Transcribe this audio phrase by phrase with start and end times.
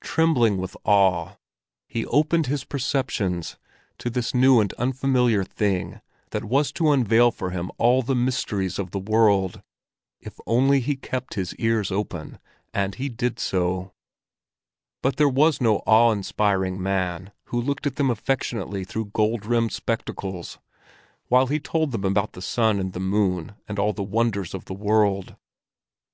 [0.00, 1.32] Trembling with awe,
[1.86, 3.58] he opened his perceptions
[3.98, 8.78] to this new and unfamiliar thing that was to unveil for him all the mysteries
[8.78, 9.60] of the world,
[10.18, 12.38] if only he kept his ears open;
[12.72, 13.92] and he did so.
[15.02, 19.72] But there was no awe inspiring man, who looked at them affectionately through gold rimmed
[19.72, 20.58] spectacles
[21.28, 24.64] while he told them about the sun and the moon and all the wonders of
[24.64, 25.36] the world.